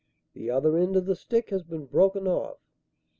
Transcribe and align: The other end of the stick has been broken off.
The 0.33 0.49
other 0.49 0.77
end 0.79 0.95
of 0.95 1.05
the 1.05 1.15
stick 1.15 1.51
has 1.51 1.61
been 1.61 1.85
broken 1.85 2.27
off. 2.27 2.57